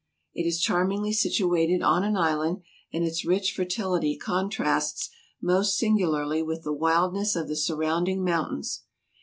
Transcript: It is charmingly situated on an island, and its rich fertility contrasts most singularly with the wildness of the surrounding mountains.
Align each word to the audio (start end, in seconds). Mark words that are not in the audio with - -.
It 0.33 0.47
is 0.47 0.59
charmingly 0.59 1.13
situated 1.13 1.83
on 1.83 2.03
an 2.03 2.17
island, 2.17 2.63
and 2.91 3.03
its 3.03 3.23
rich 3.23 3.51
fertility 3.53 4.17
contrasts 4.17 5.11
most 5.39 5.77
singularly 5.77 6.41
with 6.41 6.63
the 6.63 6.73
wildness 6.73 7.35
of 7.35 7.47
the 7.47 7.55
surrounding 7.55 8.23
mountains. 8.25 8.81